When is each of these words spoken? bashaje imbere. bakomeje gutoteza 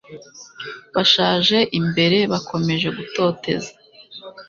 bashaje 0.95 1.57
imbere. 1.79 2.17
bakomeje 2.31 2.87
gutoteza 2.97 3.71